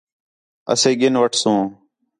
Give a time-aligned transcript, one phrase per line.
[0.71, 1.61] اسے ڳِن وٹھسوں